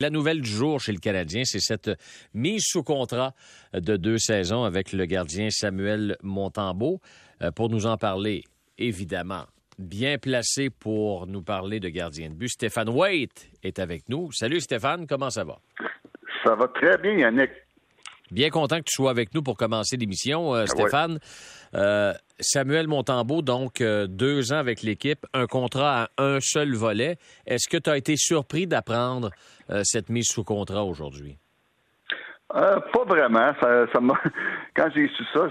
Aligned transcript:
La 0.00 0.10
nouvelle 0.10 0.40
du 0.40 0.48
jour 0.48 0.80
chez 0.80 0.92
le 0.92 1.00
Canadien, 1.00 1.42
c'est 1.44 1.58
cette 1.58 1.90
mise 2.32 2.62
sous 2.64 2.84
contrat 2.84 3.34
de 3.74 3.96
deux 3.96 4.16
saisons 4.18 4.62
avec 4.62 4.92
le 4.92 5.06
gardien 5.06 5.50
Samuel 5.50 6.16
Montambeau. 6.22 7.00
Euh, 7.42 7.50
pour 7.50 7.68
nous 7.68 7.86
en 7.86 7.96
parler, 7.96 8.44
évidemment, 8.78 9.46
bien 9.76 10.16
placé 10.18 10.70
pour 10.70 11.26
nous 11.26 11.42
parler 11.42 11.80
de 11.80 11.88
gardien 11.88 12.28
de 12.28 12.34
but, 12.34 12.48
Stéphane 12.48 12.88
Waite 12.90 13.50
est 13.64 13.80
avec 13.80 14.08
nous. 14.08 14.30
Salut 14.30 14.60
Stéphane, 14.60 15.04
comment 15.08 15.30
ça 15.30 15.42
va? 15.42 15.58
Ça 16.44 16.54
va 16.54 16.68
très 16.68 16.96
bien, 16.98 17.18
Yannick. 17.18 17.50
Bien 18.30 18.50
content 18.50 18.78
que 18.78 18.84
tu 18.84 18.94
sois 18.94 19.10
avec 19.10 19.34
nous 19.34 19.42
pour 19.42 19.56
commencer 19.56 19.96
l'émission, 19.96 20.54
euh, 20.54 20.66
Stéphane. 20.66 21.18
Euh, 21.74 22.12
Samuel 22.40 22.86
Montambeau, 22.86 23.42
donc 23.42 23.80
euh, 23.80 24.06
deux 24.06 24.52
ans 24.52 24.58
avec 24.58 24.82
l'équipe, 24.82 25.26
un 25.34 25.46
contrat 25.46 26.04
à 26.04 26.08
un 26.18 26.40
seul 26.40 26.74
volet. 26.74 27.16
Est-ce 27.46 27.68
que 27.68 27.76
tu 27.76 27.90
as 27.90 27.96
été 27.96 28.16
surpris 28.16 28.66
d'apprendre 28.66 29.30
cette 29.82 30.08
mise 30.08 30.28
sous 30.28 30.44
contrat 30.44 30.82
aujourd'hui? 30.84 31.36
pas 32.48 33.04
vraiment. 33.06 33.52
Quand 34.74 34.88
j'ai 34.94 35.08
su 35.08 35.24
ça, 35.34 35.50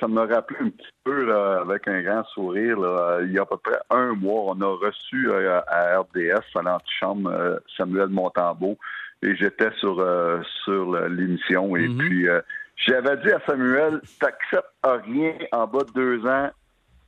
ça 0.00 0.08
me 0.08 0.20
rappelé 0.20 0.58
un 0.60 0.70
petit 0.70 0.86
peu 1.04 1.36
avec 1.36 1.86
un 1.86 2.00
grand 2.00 2.24
sourire. 2.32 2.78
il 3.22 3.32
y 3.32 3.38
a 3.38 3.42
à 3.42 3.44
peu 3.44 3.58
près 3.58 3.78
un 3.90 4.14
mois, 4.14 4.54
on 4.54 4.60
a 4.62 4.76
reçu 4.78 5.30
à 5.34 5.98
RDS, 5.98 6.58
à 6.58 6.62
l'antichambre, 6.62 7.60
Samuel 7.76 8.08
Montambeau 8.08 8.78
et 9.22 9.36
j'étais 9.36 9.70
sur 9.78 10.00
euh, 10.00 10.40
sur 10.64 11.08
l'émission 11.08 11.76
et 11.76 11.88
mhm. 11.88 11.98
puis 11.98 12.28
euh, 12.28 12.40
j'avais 12.86 13.16
dit 13.18 13.30
à 13.30 13.40
Samuel 13.46 14.00
t'acceptes 14.20 14.66
rien 14.84 15.34
en 15.52 15.66
bas 15.66 15.84
de 15.84 15.92
deux 15.92 16.26
ans 16.26 16.50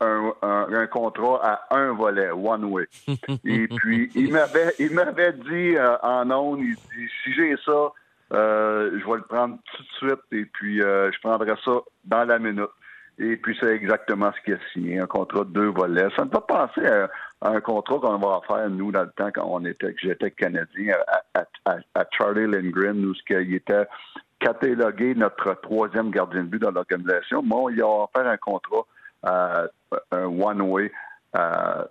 un, 0.01 0.35
un, 0.43 0.87
contrat 0.89 1.41
à 1.71 1.77
un 1.77 1.93
volet 1.93 2.31
one 2.31 2.65
way 2.65 2.87
et 3.45 3.69
puis 3.69 4.11
il 4.15 4.33
m'avait 4.33 4.75
il 4.79 4.93
m'avait 4.93 5.33
dit 5.33 5.77
euh, 5.77 5.97
en 6.03 6.31
ondes 6.31 6.61
il 6.61 6.75
dit 6.75 7.11
si 7.23 7.33
j'ai 7.35 7.57
ça 7.65 7.93
je 8.31 9.07
vais 9.07 9.17
le 9.17 9.23
prendre 9.23 9.59
tout 9.77 9.83
de 9.83 10.09
suite 10.09 10.25
et 10.33 10.45
puis 10.45 10.79
je 10.79 11.21
prendrai 11.21 11.55
ça 11.65 11.73
dans 12.05 12.25
la 12.25 12.39
minute 12.39 12.71
et 13.19 13.37
puis 13.37 13.57
c'est 13.61 13.73
exactement 13.73 14.33
ce 14.37 14.45
qu'il 14.45 14.55
a 14.55 14.59
signé, 14.73 14.99
un 14.99 15.07
contrat 15.07 15.45
de 15.45 15.51
deux 15.51 15.69
volets. 15.69 16.09
Ça 16.17 16.25
me 16.25 16.31
fait 16.31 16.47
penser 16.49 16.85
à, 16.85 17.09
un 17.43 17.61
contrat 17.61 17.99
qu'on 18.01 18.19
va 18.19 18.41
faire, 18.47 18.69
nous, 18.71 18.91
dans 18.91 19.03
le 19.03 19.13
temps 19.17 19.31
quand 19.33 19.47
on 19.47 19.65
était, 19.65 19.93
que 19.93 20.01
j'étais 20.01 20.31
Canadien, 20.33 20.97
à, 21.35 22.05
Charlie 22.11 22.47
Lindgren, 22.47 23.05
où 23.05 23.15
il 23.31 23.55
était 23.55 23.87
catalogué 24.45 25.15
notre 25.15 25.55
troisième 25.63 26.11
gardien 26.11 26.43
de 26.43 26.49
but 26.49 26.61
dans 26.61 26.71
l'organisation. 26.71 27.43
Moi, 27.43 27.73
il 27.73 27.81
a 27.81 27.87
offert 27.87 28.27
un 28.27 28.37
contrat, 28.37 28.85
euh, 29.27 29.67
un 30.13 30.27
one-way 30.27 30.93
euh, 31.37 31.85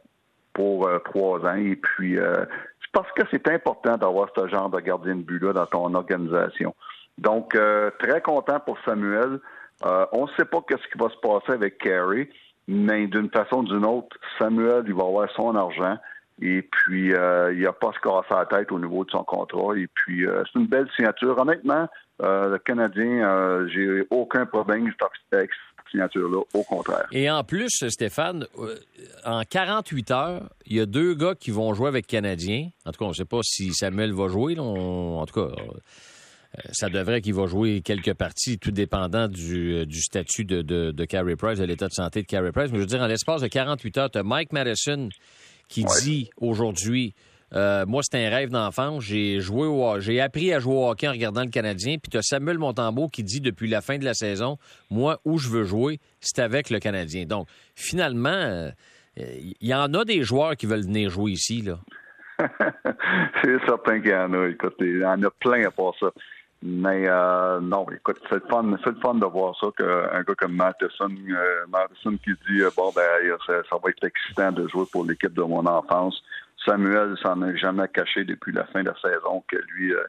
pour 0.54 0.88
euh, 0.88 1.00
trois 1.00 1.40
ans. 1.40 1.56
Et 1.56 1.76
puis, 1.76 2.16
c'est 2.16 2.92
parce 2.92 3.12
que 3.14 3.24
c'est 3.32 3.48
important 3.50 3.98
d'avoir 3.98 4.30
ce 4.38 4.48
genre 4.48 4.70
de 4.70 4.80
gardien 4.80 5.16
de 5.16 5.24
but-là 5.24 5.54
dans 5.54 5.66
ton 5.66 5.94
organisation. 5.96 6.76
Donc, 7.18 7.58
très 8.00 8.22
content 8.22 8.60
pour 8.60 8.78
Samuel. 8.86 9.40
On 9.84 10.26
ne 10.26 10.32
sait 10.38 10.46
pas 10.46 10.60
qu'est-ce 10.68 10.88
qui 10.92 10.98
va 10.98 11.10
se 11.10 11.18
passer 11.18 11.54
avec 11.54 11.80
Carey, 11.80 12.30
mais 12.68 13.08
d'une 13.08 13.30
façon 13.30 13.58
ou 13.58 13.64
d'une 13.64 13.86
autre, 13.86 14.16
Samuel, 14.38 14.84
il 14.88 14.94
va 14.94 15.04
avoir 15.04 15.30
son 15.32 15.56
argent. 15.56 15.98
Et 16.42 16.62
puis, 16.62 17.14
euh, 17.14 17.54
il 17.54 17.62
n'a 17.62 17.74
pas 17.74 17.92
se 17.94 18.00
casser 18.00 18.34
la 18.34 18.46
tête 18.46 18.72
au 18.72 18.80
niveau 18.80 19.06
de 19.06 19.12
son 19.12 19.24
contrat. 19.24 19.78
Et 19.78 19.88
puis, 19.88 20.26
euh, 20.26 20.44
c'est 20.46 20.60
une 20.60 20.68
belle 20.68 20.90
signature. 20.96 21.38
Honnêtement, 21.38 21.88
le 22.20 22.58
Canadien, 22.58 23.68
j'ai 23.68 24.06
aucun 24.10 24.46
problème 24.46 24.92
avec 25.32 25.50
cette 25.52 25.92
signature-là, 25.92 26.42
au 26.54 26.64
contraire. 26.64 27.06
Et 27.12 27.30
en 27.30 27.44
plus, 27.44 27.70
Stéphane, 27.90 28.46
en 29.26 29.44
48 29.44 30.12
heures, 30.12 30.50
il 30.66 30.78
y 30.78 30.80
a 30.80 30.86
deux 30.86 31.16
gars 31.16 31.36
qui 31.36 31.52
vont 31.52 31.74
jouer 31.74 31.90
avec 31.90 32.08
Canadien. 32.08 32.70
En 32.86 32.92
tout 32.92 33.00
cas, 33.00 33.06
on 33.06 33.10
ne 33.10 33.14
sait 33.14 33.26
pas 33.26 33.42
si 33.44 33.74
Samuel 33.74 34.14
va 34.14 34.28
jouer. 34.28 34.58
en 34.58 35.26
tout 35.26 35.34
cas, 35.34 35.54
euh, 36.58 36.62
ça 36.72 36.90
devrait 36.90 37.22
qu'il 37.22 37.34
va 37.34 37.48
jouer 37.48 37.82
quelques 37.82 38.14
parties, 38.14 38.60
tout 38.60 38.72
dépendant 38.72 39.28
du, 39.28 39.74
euh, 39.74 39.86
statut 39.92 40.46
de, 40.46 40.62
de, 40.62 40.92
de 40.92 41.06
Carey 41.06 41.36
Price, 41.36 41.58
de 41.58 41.66
l'état 41.66 41.88
de 41.88 41.94
santé 41.94 42.22
de 42.22 42.28
Carey 42.28 42.52
Price. 42.52 42.70
Mais 42.72 42.78
je 42.78 42.82
veux 42.82 42.88
dire, 42.88 43.02
en 43.02 43.08
l'espace 43.08 43.42
de 43.42 43.48
48 43.48 43.98
heures, 43.98 44.12
tu 44.12 44.20
as 44.20 44.24
Mike 44.24 44.54
Madison 44.54 45.10
qui 45.68 45.86
dit 46.02 46.30
aujourd'hui 46.38 47.14
euh, 47.56 47.86
moi, 47.86 48.02
c'est 48.04 48.18
un 48.18 48.30
rêve 48.30 48.50
d'enfant. 48.50 49.00
J'ai 49.00 49.40
joué 49.40 49.68
au, 49.68 50.00
j'ai 50.00 50.20
appris 50.20 50.52
à 50.54 50.60
jouer 50.60 50.74
au 50.74 50.90
hockey 50.90 51.08
en 51.08 51.12
regardant 51.12 51.44
le 51.44 51.50
Canadien. 51.50 51.98
Puis 52.02 52.10
tu 52.10 52.18
as 52.18 52.24
Samuel 52.24 52.58
Montembeau 52.58 53.10
qui 53.10 53.24
dit 53.24 53.42
depuis 53.42 53.68
la 53.68 53.82
fin 53.82 53.98
de 54.00 54.06
la 54.06 54.16
saison, 54.16 54.58
moi, 54.90 55.20
où 55.24 55.38
je 55.38 55.50
veux 55.50 55.64
jouer, 55.64 56.00
c'est 56.20 56.40
avec 56.40 56.72
le 56.72 56.80
Canadien. 56.80 57.26
Donc, 57.26 57.48
finalement, 57.76 58.72
il 59.18 59.56
y 59.62 59.74
en 59.74 59.94
a 59.94 60.04
des 60.04 60.24
joueurs 60.24 60.56
qui 60.56 60.66
veulent 60.66 60.86
venir 60.86 61.12
jouer 61.12 61.34
ici, 61.34 61.62
là. 61.62 61.78
c'est 63.44 63.60
certain 63.68 64.02
qu'il 64.02 64.10
y 64.10 64.16
en 64.16 64.34
a. 64.34 64.48
Écoute, 64.48 64.76
il 64.80 65.00
y 65.00 65.06
en 65.06 65.22
a 65.22 65.30
plein 65.30 65.68
à 65.68 65.72
part 65.72 65.94
ça. 66.00 66.08
Mais 66.66 67.10
euh, 67.10 67.60
non, 67.60 67.86
écoute, 67.92 68.22
c'est 68.30 68.36
le 68.36 68.48
fun, 68.50 68.64
c'est 68.86 68.92
le 68.92 69.00
fun 69.02 69.16
de 69.16 69.26
voir 69.26 69.54
ça 69.60 69.68
qu'un 69.78 70.24
gars 70.24 70.36
comme 70.38 70.56
Matheson, 70.56 71.10
euh, 71.10 72.18
qui 72.24 72.32
dit 72.48 72.62
euh, 72.62 72.70
bon 72.78 72.90
ben 72.96 73.04
ça, 73.46 73.76
va 73.84 73.90
être 73.90 74.06
excitant 74.06 74.54
de 74.54 74.66
jouer 74.70 74.86
pour 74.90 75.04
l'équipe 75.04 75.34
de 75.34 75.42
mon 75.42 75.66
enfance. 75.66 76.24
Samuel 76.66 77.18
s'en 77.22 77.42
a 77.42 77.54
jamais 77.56 77.90
caché 77.90 78.24
depuis 78.24 78.54
la 78.54 78.64
fin 78.68 78.82
de 78.82 78.88
la 78.88 78.96
saison 79.02 79.44
que 79.46 79.58
lui 79.74 79.94
euh, 79.94 80.04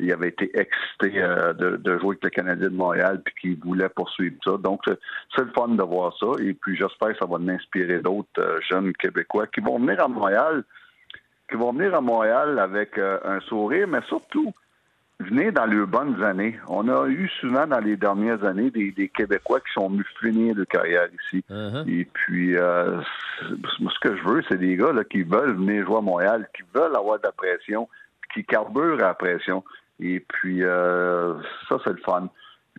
il 0.00 0.12
avait 0.12 0.30
été 0.30 0.50
excité 0.58 1.20
de, 1.20 1.76
de, 1.76 1.98
jouer 1.98 2.16
avec 2.20 2.24
le 2.24 2.30
Canadien 2.30 2.70
de 2.70 2.74
Montréal 2.74 3.22
puis 3.24 3.34
qu'il 3.40 3.60
voulait 3.60 3.90
poursuivre 3.90 4.34
ça. 4.42 4.56
Donc 4.56 4.80
c'est 4.86 5.44
le 5.44 5.52
fun 5.54 5.68
de 5.68 5.82
voir 5.84 6.16
ça 6.18 6.42
et 6.42 6.54
puis 6.54 6.74
j'espère 6.74 7.10
que 7.10 7.18
ça 7.18 7.26
va 7.26 7.38
m'inspirer 7.38 8.00
d'autres 8.00 8.60
jeunes 8.68 8.92
Québécois 8.94 9.46
qui 9.46 9.60
vont 9.60 9.78
venir 9.78 10.02
à 10.02 10.08
Montréal, 10.08 10.64
qui 11.48 11.56
vont 11.56 11.72
venir 11.72 11.94
à 11.94 12.00
Montréal 12.00 12.58
avec 12.58 12.98
un 12.98 13.38
sourire, 13.42 13.86
mais 13.86 14.00
surtout 14.08 14.52
venez 15.20 15.52
dans 15.52 15.66
les 15.66 15.84
bonnes 15.86 16.22
années. 16.22 16.58
On 16.68 16.88
a 16.88 17.06
eu 17.08 17.28
souvent 17.40 17.66
dans 17.66 17.78
les 17.78 17.96
dernières 17.96 18.44
années 18.44 18.70
des, 18.70 19.08
Québécois 19.08 19.60
qui 19.60 19.72
sont 19.72 19.88
venus 19.88 20.06
finir 20.20 20.54
de 20.54 20.64
carrière 20.64 21.08
ici. 21.22 21.44
Uh-huh. 21.50 21.88
Et 21.88 22.04
puis, 22.06 22.56
euh, 22.56 23.00
ce 23.40 23.98
que 24.00 24.16
je 24.16 24.22
veux, 24.24 24.42
c'est 24.48 24.58
des 24.58 24.76
gars 24.76 24.92
là, 24.92 25.04
qui 25.04 25.22
veulent 25.22 25.56
venir 25.56 25.86
jouer 25.86 25.98
à 25.98 26.00
Montréal, 26.00 26.48
qui 26.56 26.62
veulent 26.74 26.96
avoir 26.96 27.18
de 27.18 27.24
la 27.24 27.32
pression, 27.32 27.88
qui 28.34 28.44
carburent 28.44 29.00
à 29.00 29.08
la 29.08 29.14
pression. 29.14 29.62
Et 30.00 30.20
puis, 30.20 30.64
euh, 30.64 31.34
ça, 31.68 31.76
c'est 31.84 31.92
le 31.92 32.00
fun. 32.04 32.28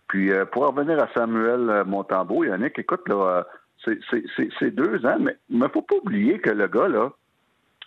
Puis, 0.08 0.32
euh, 0.32 0.44
pour 0.44 0.66
revenir 0.66 1.00
à 1.02 1.08
Samuel 1.14 1.84
Montembeau, 1.86 2.44
Yannick, 2.44 2.78
écoute, 2.78 3.08
là, 3.08 3.46
c'est 3.84 4.70
deux 4.70 5.04
ans, 5.06 5.16
mais 5.20 5.36
il 5.48 5.58
ne 5.58 5.68
faut 5.68 5.82
pas 5.82 5.96
oublier 5.96 6.38
que 6.38 6.50
le 6.50 6.66
gars, 6.66 6.88
là, 6.88 7.10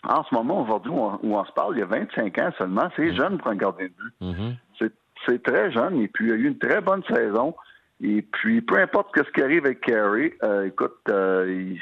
en 0.08 0.24
ce 0.24 0.34
moment, 0.34 0.64
aujourd'hui, 0.64 0.92
où, 0.92 1.36
on 1.36 1.46
se 1.46 1.52
parle, 1.52 1.76
il 1.76 1.80
y 1.80 1.84
a 1.84 1.86
25 1.86 2.38
ans 2.40 2.50
seulement. 2.58 2.90
C'est 2.96 3.04
mm-hmm. 3.04 3.16
jeune 3.16 3.38
pour 3.38 3.48
un 3.48 3.56
gardien 3.56 3.88
de 3.88 3.92
but. 3.92 4.14
Mm-hmm. 4.22 4.90
C'est 5.28 5.42
très 5.42 5.72
jeune. 5.72 6.02
Et 6.02 6.08
puis, 6.08 6.28
il 6.28 6.32
a 6.32 6.36
eu 6.36 6.48
une 6.48 6.58
très 6.58 6.82
bonne 6.82 7.02
saison. 7.12 7.56
Et 8.02 8.22
puis, 8.22 8.62
peu 8.62 8.80
importe 8.80 9.10
ce 9.16 9.32
qui 9.32 9.42
arrive 9.42 9.66
avec 9.66 9.82
Carey, 9.82 10.34
euh, 10.44 10.68
écoute, 10.68 10.98
euh, 11.10 11.74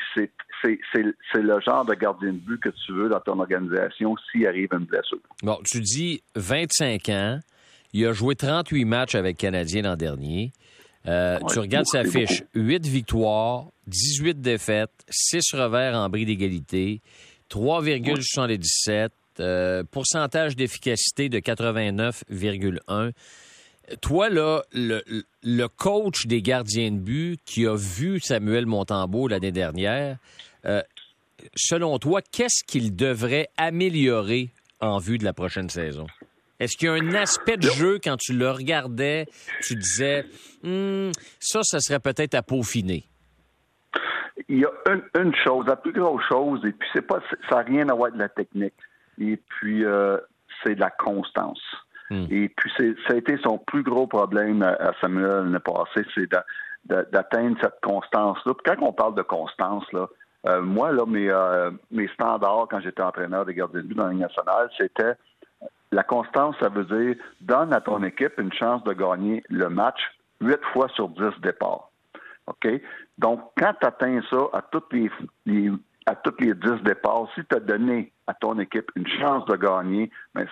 c'est 0.64 1.42
le 1.42 1.60
genre 1.60 1.86
de 1.86 1.96
gardien 1.96 2.34
de 2.34 2.38
but 2.38 2.62
que 2.62 2.70
tu 2.70 2.94
veux 2.94 3.10
dans 3.10 3.20
ton 3.20 3.40
organisation 3.40 4.16
s'il 4.32 4.48
arrive 4.48 4.70
une 4.72 4.86
blessure. 4.86 5.18
Bon, 5.42 5.58
tu 5.66 5.82
dis 5.82 6.22
25 6.36 7.10
ans. 7.10 7.40
Il 7.94 8.06
a 8.06 8.14
joué 8.14 8.36
38 8.36 8.86
matchs 8.86 9.16
avec 9.16 9.38
Canadien 9.38 9.84
l'an 9.84 9.96
dernier. 9.96 10.52
Euh, 11.08 11.40
tu 11.52 11.60
regardes 11.60 11.86
sa 11.86 12.04
fiche. 12.04 12.44
8 12.54 12.86
victoires, 12.88 13.66
18 13.88 14.40
défaites, 14.40 14.92
6 15.10 15.54
revers 15.54 15.96
en 15.96 16.10
bris 16.10 16.26
d'égalité. 16.26 17.02
3,77. 17.54 19.10
Euh, 19.40 19.84
pourcentage 19.90 20.56
d'efficacité 20.56 21.28
de 21.28 21.40
89,1. 21.40 23.12
Toi, 24.02 24.30
là, 24.30 24.62
le, 24.74 25.68
coach 25.68 26.26
des 26.28 26.42
gardiens 26.42 26.92
de 26.92 26.98
but 26.98 27.40
qui 27.46 27.66
a 27.66 27.76
vu 27.76 28.20
Samuel 28.20 28.66
Montembeau 28.66 29.28
l'année 29.28 29.52
dernière, 29.52 30.18
euh, 30.66 30.82
selon 31.56 31.98
toi, 32.00 32.22
qu'est-ce 32.22 32.64
qu'il 32.64 32.96
devrait 32.96 33.50
améliorer 33.58 34.50
en 34.80 35.00
vue 35.00 35.18
de 35.18 35.24
la 35.24 35.34
prochaine 35.34 35.70
saison? 35.70 36.06
Est-ce 36.60 36.78
qu'il 36.78 36.88
y 36.88 36.92
a 36.92 36.94
un 36.94 37.14
aspect 37.16 37.58
de 37.58 37.70
jeu, 37.70 38.00
quand 38.02 38.18
tu 38.18 38.34
le 38.34 38.52
regardais, 38.52 39.26
tu 39.64 39.76
disais, 39.76 40.26
hmm, 40.62 41.12
ça, 41.40 41.62
ça 41.64 41.80
serait 41.80 42.00
peut-être 42.00 42.36
à 42.36 42.44
peaufiner? 42.44 43.06
Il 44.50 44.60
y 44.60 44.66
a 44.66 44.72
une, 45.20 45.36
chose, 45.36 45.66
la 45.68 45.76
plus 45.76 45.92
grosse 45.92 46.24
chose, 46.30 46.66
et 46.66 46.72
puis 46.72 46.88
c'est 46.94 47.02
pas, 47.02 47.20
ça 47.50 47.58
n'a 47.58 47.62
rien 47.62 47.90
à 47.90 47.94
voir 47.94 48.08
avec 48.08 48.20
la 48.20 48.30
technique. 48.30 48.74
Et 49.20 49.38
puis 49.38 49.86
euh, 49.86 50.18
c'est 50.64 50.76
de 50.76 50.80
la 50.80 50.90
constance. 50.90 51.62
Hmm. 52.10 52.26
Et 52.30 52.50
puis 52.50 52.72
ça 53.08 53.14
a 53.14 53.16
été 53.16 53.38
son 53.44 53.58
plus 53.60 53.84
gros 53.84 54.08
problème 54.08 54.64
à, 54.64 54.92
Samuel 55.02 55.46
l'année 55.46 55.60
passée, 55.60 56.06
c'est 56.16 56.30
d'atteindre 56.86 57.58
cette 57.62 57.80
constance-là. 57.82 58.54
Quand 58.66 58.76
on 58.82 58.94
parle 58.94 59.16
de 59.16 59.22
constance, 59.22 59.86
là, 59.94 60.08
euh, 60.46 60.62
moi, 60.62 60.92
là, 60.92 61.06
mes, 61.06 61.30
euh, 61.30 61.72
mes 61.92 62.08
standards 62.10 62.68
quand 62.70 62.82
j'étais 62.82 63.02
entraîneur 63.02 63.46
de 63.46 63.54
gardiens 63.54 63.82
de 63.82 63.88
but 63.88 63.96
dans 63.96 64.08
la 64.08 64.14
nationale, 64.14 64.70
c'était 64.78 65.14
la 65.94 66.04
constance, 66.04 66.56
ça 66.60 66.70
veut 66.70 66.86
dire 66.86 67.16
donne 67.40 67.74
à 67.74 67.80
ton 67.80 68.04
équipe 68.04 68.38
une 68.40 68.52
chance 68.52 68.84
de 68.84 68.94
gagner 68.94 69.44
le 69.50 69.70
match 69.70 70.00
huit 70.42 70.60
fois 70.74 70.90
sur 70.90 71.08
dix 71.10 71.40
départs. 71.42 71.90
OK? 72.48 72.68
Donc, 73.18 73.42
quand 73.58 73.74
tu 73.80 73.88
atteins 73.88 74.22
ça 74.30 74.48
à 74.54 74.62
toutes 74.62 74.92
les, 74.94 75.10
à 76.06 76.16
toutes 76.16 76.42
les 76.42 76.54
10 76.54 76.84
départs, 76.84 77.28
si 77.36 77.42
tu 77.46 77.56
as 77.56 77.60
donné 77.60 78.12
à 78.28 78.34
ton 78.34 78.58
équipe 78.60 78.90
une 78.96 79.08
chance 79.08 79.46
de 79.46 79.56
gagner, 79.56 80.10
ben, 80.34 80.48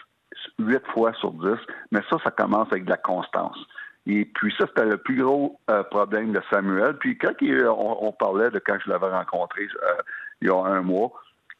huit 0.59 0.85
fois 0.93 1.13
sur 1.13 1.31
dix. 1.31 1.59
Mais 1.91 2.01
ça, 2.09 2.17
ça 2.23 2.31
commence 2.31 2.67
avec 2.71 2.85
de 2.85 2.89
la 2.89 2.97
constance. 2.97 3.57
Et 4.07 4.25
puis 4.25 4.53
ça, 4.57 4.65
c'était 4.67 4.89
le 4.89 4.97
plus 4.97 5.21
gros 5.21 5.59
euh, 5.69 5.83
problème 5.83 6.31
de 6.31 6.41
Samuel. 6.51 6.97
Puis 6.97 7.17
quand 7.17 7.33
on, 7.41 8.11
parlait 8.11 8.49
de 8.49 8.59
quand 8.59 8.77
je 8.83 8.89
l'avais 8.89 9.09
rencontré 9.09 9.63
euh, 9.63 10.01
il 10.41 10.47
y 10.47 10.51
a 10.51 10.57
un 10.57 10.81
mois, 10.81 11.11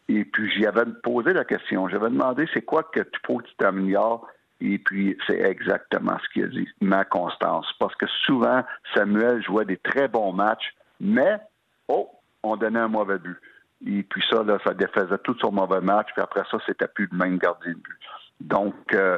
et 0.09 0.25
puis 0.25 0.51
j'y 0.51 0.65
avais 0.65 0.86
posé 1.04 1.33
la 1.33 1.45
question. 1.45 1.88
J'avais 1.88 2.09
demandé 2.09 2.47
c'est 2.54 2.63
quoi 2.63 2.83
que 2.83 3.01
tu 3.01 3.19
faut 3.25 3.38
que 3.38 3.47
tu 3.47 3.56
t'améliores? 3.57 4.27
Et 4.59 4.80
puis 4.80 5.18
c'est 5.27 5.39
exactement 5.39 6.18
ce 6.24 6.30
qu'il 6.33 6.44
a 6.44 6.47
dit, 6.47 6.68
ma 6.81 7.06
constance. 7.06 7.68
Parce 7.80 7.95
que 7.95 8.07
souvent, 8.25 8.63
Samuel 8.95 9.44
jouait 9.44 9.65
des 9.65 9.77
très 9.77 10.07
bons 10.07 10.33
matchs, 10.33 10.74
mais 11.01 11.39
oh, 11.88 12.09
on 12.44 12.56
donnait 12.56 12.80
un 12.80 12.88
mauvais 12.88 13.18
but. 13.18 13.38
Et 13.86 14.03
puis 14.03 14.24
ça, 14.30 14.44
là, 14.44 14.59
ça 14.63 14.74
défaisait 14.74 15.18
tout 15.24 15.36
son 15.39 15.51
mauvais 15.51 15.81
match. 15.81 16.07
Puis 16.13 16.21
après 16.21 16.44
ça, 16.50 16.57
c'était 16.65 16.88
plus 16.88 17.09
le 17.12 17.18
même 17.18 17.38
gardien 17.39 17.71
de 17.71 17.77
but. 17.77 18.00
Donc, 18.39 18.75
euh, 18.94 19.18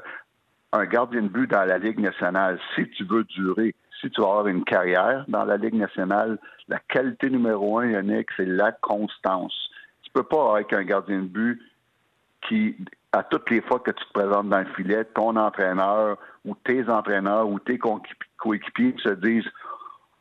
un 0.72 0.86
gardien 0.86 1.22
de 1.22 1.28
but 1.28 1.52
dans 1.52 1.66
la 1.66 1.78
Ligue 1.78 2.00
nationale, 2.00 2.60
si 2.74 2.90
tu 2.92 3.04
veux 3.04 3.26
durer, 3.26 3.76
si 4.00 4.10
tu 4.10 4.22
veux 4.22 4.28
avoir 4.28 4.48
une 4.48 4.64
carrière 4.64 5.26
dans 5.28 5.44
la 5.44 5.58
Ligue 5.58 5.76
nationale, 5.76 6.40
la 6.70 6.80
qualité 6.80 7.30
numéro 7.30 7.80
un, 7.80 7.88
Yannick, 7.88 8.30
c'est 8.38 8.46
la 8.46 8.72
constance. 8.72 9.54
Tu 10.04 10.12
peux 10.12 10.24
pas 10.24 10.56
avec 10.56 10.72
un 10.72 10.84
gardien 10.84 11.20
de 11.20 11.28
but 11.28 11.62
qui, 12.48 12.78
à 13.12 13.24
toutes 13.24 13.50
les 13.50 13.62
fois 13.62 13.80
que 13.80 13.92
tu 13.92 14.06
te 14.06 14.14
présentes 14.14 14.50
dans 14.50 14.60
le 14.60 14.74
filet, 14.76 15.04
ton 15.06 15.36
entraîneur 15.36 16.18
ou 16.46 16.56
tes 16.56 16.88
entraîneurs 16.90 17.50
ou 17.50 17.60
tes 17.60 17.78
coéquipiers 18.38 18.96
se 19.04 19.10
disent 19.10 19.50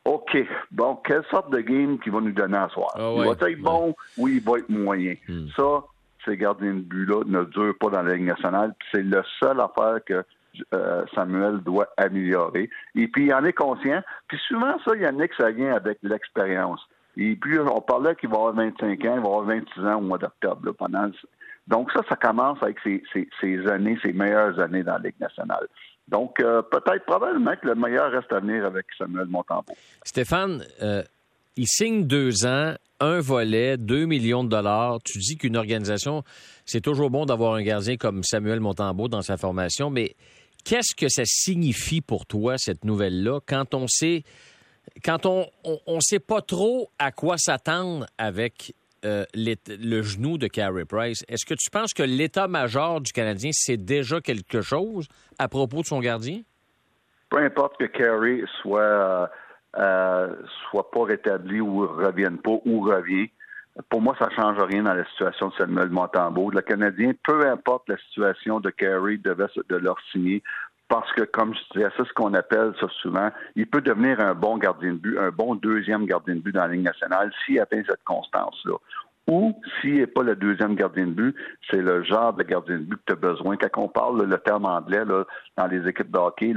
OK, 0.04 0.36
bon, 0.70 0.96
quelle 1.04 1.24
sorte 1.30 1.50
de 1.50 1.60
game 1.60 1.98
qu'il 1.98 2.12
va 2.12 2.20
nous 2.20 2.32
donner 2.32 2.58
à 2.58 2.68
soir? 2.68 2.90
Ah 2.96 3.12
il 3.16 3.24
va 3.24 3.50
être 3.50 3.60
bon 3.60 3.94
ou 4.18 4.28
il 4.28 4.40
va 4.40 4.58
être 4.58 4.68
moyen? 4.68 5.14
Hmm. 5.28 5.46
Ça, 5.56 5.84
ces 6.24 6.36
gardiens 6.36 6.74
de 6.74 6.80
but-là 6.80 7.22
ne 7.26 7.44
durent 7.44 7.78
pas 7.78 7.90
dans 7.90 8.02
la 8.02 8.14
Ligue 8.14 8.26
nationale. 8.26 8.74
C'est 8.90 9.02
la 9.02 9.22
seule 9.40 9.60
affaire 9.60 9.98
que 10.04 10.24
euh, 10.74 11.04
Samuel 11.14 11.58
doit 11.58 11.88
améliorer. 11.96 12.68
Et 12.94 13.08
puis, 13.08 13.26
il 13.26 13.34
en 13.34 13.44
est 13.44 13.52
conscient. 13.52 14.02
Puis 14.28 14.38
souvent, 14.48 14.74
ça, 14.84 14.96
Yannick, 14.96 15.32
ça 15.34 15.50
vient 15.50 15.74
avec 15.74 15.98
l'expérience. 16.02 16.80
Et 17.16 17.36
puis, 17.36 17.58
on 17.58 17.80
parlait 17.80 18.14
qu'il 18.16 18.28
va 18.28 18.36
avoir 18.36 18.54
25 18.54 18.82
ans, 18.82 18.94
il 18.94 19.02
va 19.02 19.14
avoir 19.14 19.42
26 19.42 19.80
ans 19.86 19.96
au 19.96 20.00
mois 20.00 20.18
d'octobre. 20.18 20.72
Pendant... 20.72 21.10
Donc, 21.68 21.90
ça, 21.92 22.00
ça 22.08 22.16
commence 22.16 22.62
avec 22.62 22.78
ses, 22.80 23.68
années, 23.68 23.98
ses 24.02 24.12
meilleures 24.12 24.58
années 24.60 24.82
dans 24.82 24.94
la 24.94 24.98
Ligue 24.98 25.20
nationale. 25.20 25.66
Donc, 26.08 26.40
euh, 26.40 26.62
peut-être, 26.62 27.04
probablement 27.06 27.54
que 27.56 27.66
le 27.66 27.74
meilleur 27.74 28.10
reste 28.10 28.32
à 28.32 28.40
venir 28.40 28.64
avec 28.64 28.86
Samuel 28.98 29.26
Montembeau. 29.26 29.72
Stéphane, 30.04 30.64
euh, 30.82 31.02
il 31.56 31.66
signe 31.66 32.06
deux 32.06 32.44
ans, 32.44 32.74
un 33.00 33.20
volet, 33.20 33.76
deux 33.76 34.06
millions 34.06 34.44
de 34.44 34.48
dollars. 34.48 34.98
Tu 35.04 35.18
dis 35.18 35.36
qu'une 35.36 35.56
organisation, 35.56 36.22
c'est 36.66 36.80
toujours 36.80 37.10
bon 37.10 37.24
d'avoir 37.24 37.54
un 37.54 37.62
gardien 37.62 37.96
comme 37.96 38.22
Samuel 38.22 38.60
Montembeau 38.60 39.08
dans 39.08 39.22
sa 39.22 39.36
formation, 39.36 39.90
mais 39.90 40.16
Qu'est-ce 40.64 40.94
que 40.94 41.08
ça 41.08 41.24
signifie 41.24 42.00
pour 42.00 42.26
toi, 42.26 42.56
cette 42.56 42.84
nouvelle-là, 42.84 43.40
quand 43.46 43.74
on 43.74 43.86
sait 43.88 44.22
quand 45.04 45.26
on 45.26 45.46
ne 45.64 46.00
sait 46.00 46.18
pas 46.18 46.42
trop 46.42 46.90
à 46.98 47.12
quoi 47.12 47.38
s'attendre 47.38 48.06
avec 48.18 48.74
euh, 49.04 49.24
le 49.34 50.02
genou 50.02 50.38
de 50.38 50.48
Carey 50.48 50.84
Price, 50.84 51.24
est-ce 51.28 51.46
que 51.46 51.54
tu 51.54 51.70
penses 51.70 51.94
que 51.94 52.02
l'état-major 52.02 53.00
du 53.00 53.12
Canadien 53.12 53.50
sait 53.52 53.76
déjà 53.76 54.20
quelque 54.20 54.60
chose? 54.60 55.06
À 55.42 55.48
propos 55.48 55.82
de 55.82 55.86
son 55.86 56.00
gardien? 56.00 56.40
Peu 57.30 57.38
importe 57.38 57.78
que 57.78 57.84
Carey 57.84 58.42
soit, 58.60 58.80
euh, 58.80 59.26
euh, 59.78 60.34
soit 60.70 60.90
pas 60.90 61.04
rétabli 61.04 61.60
ou 61.60 61.86
revienne 61.86 62.38
pas 62.38 62.58
ou 62.64 62.80
revient, 62.80 63.30
pour 63.88 64.02
moi, 64.02 64.14
ça 64.18 64.26
ne 64.26 64.34
change 64.34 64.58
rien 64.64 64.82
dans 64.82 64.92
la 64.92 65.04
situation 65.06 65.48
de 65.48 65.54
Samuel 65.54 65.88
Montembeau. 65.88 66.50
Le 66.50 66.60
Canadien, 66.60 67.12
peu 67.24 67.48
importe 67.48 67.88
la 67.88 67.96
situation 67.96 68.60
de 68.60 68.68
Carey, 68.70 69.16
devait 69.16 69.46
de 69.68 69.76
leur 69.76 69.96
signer. 70.12 70.42
Parce 70.88 71.10
que, 71.12 71.22
comme 71.22 71.54
je 71.54 71.60
disais, 71.72 71.88
c'est 71.96 72.06
ce 72.06 72.12
qu'on 72.12 72.34
appelle 72.34 72.74
souvent, 73.00 73.30
il 73.56 73.66
peut 73.66 73.80
devenir 73.80 74.20
un 74.20 74.34
bon 74.34 74.58
gardien 74.58 74.92
de 74.92 74.98
but, 74.98 75.18
un 75.18 75.30
bon 75.30 75.54
deuxième 75.54 76.04
gardien 76.04 76.34
de 76.34 76.40
but 76.40 76.52
dans 76.54 76.66
la 76.66 76.68
Ligue 76.68 76.84
nationale 76.84 77.32
s'il 77.46 77.58
atteint 77.60 77.82
cette 77.88 78.04
constance-là. 78.04 78.74
Ou 79.28 79.54
s'il 79.80 79.98
n'est 79.98 80.06
pas 80.06 80.22
le 80.22 80.34
deuxième 80.34 80.74
gardien 80.74 81.06
de 81.06 81.12
but, 81.12 81.36
c'est 81.70 81.80
le 81.80 82.02
genre 82.02 82.32
de 82.32 82.42
gardien 82.42 82.78
de 82.78 82.84
but 82.84 82.96
que 82.96 83.02
tu 83.06 83.12
as 83.12 83.16
besoin. 83.16 83.56
Quand 83.56 83.82
on 83.82 83.88
parle 83.88 84.24
le 84.24 84.38
terme 84.38 84.66
anglais 84.66 85.04
là, 85.04 85.24
dans 85.56 85.66
les 85.66 85.86
équipes 85.88 86.10
de 86.10 86.18
hockey, 86.18 86.54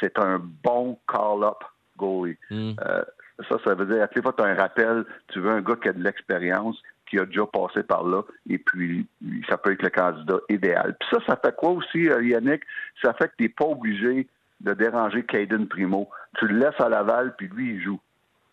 c'est 0.00 0.18
un 0.18 0.40
bon 0.62 0.98
call-up 1.08 1.64
goalie. 1.96 2.36
Mm. 2.50 2.72
Euh, 2.86 3.02
ça, 3.48 3.56
ça 3.64 3.74
veut 3.74 3.86
dire, 3.86 4.02
à 4.02 4.08
chaque 4.12 4.22
fois 4.22 4.32
tu 4.36 4.44
as 4.44 4.46
un 4.46 4.54
rappel, 4.54 5.04
tu 5.28 5.40
veux 5.40 5.50
un 5.50 5.60
gars 5.60 5.74
qui 5.74 5.88
a 5.88 5.92
de 5.92 6.02
l'expérience, 6.02 6.80
qui 7.08 7.18
a 7.18 7.26
déjà 7.26 7.46
passé 7.46 7.82
par 7.82 8.04
là, 8.04 8.22
et 8.48 8.58
puis 8.58 9.06
ça 9.48 9.56
peut 9.58 9.72
être 9.72 9.82
le 9.82 9.90
candidat 9.90 10.38
idéal. 10.48 10.96
Puis 10.98 11.08
ça, 11.12 11.18
ça 11.26 11.40
fait 11.44 11.54
quoi 11.56 11.70
aussi, 11.70 12.08
euh, 12.08 12.22
Yannick? 12.22 12.62
Ça 13.02 13.12
fait 13.14 13.28
que 13.28 13.34
tu 13.38 13.44
n'es 13.44 13.48
pas 13.48 13.66
obligé 13.66 14.28
de 14.60 14.72
déranger 14.72 15.24
Caden 15.24 15.66
Primo. 15.66 16.08
Tu 16.38 16.46
le 16.46 16.58
laisses 16.58 16.80
à 16.80 16.88
Laval, 16.88 17.34
puis 17.36 17.48
lui, 17.48 17.74
il 17.74 17.82
joue. 17.82 18.00